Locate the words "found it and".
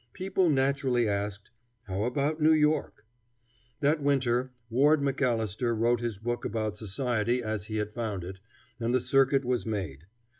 7.93-8.95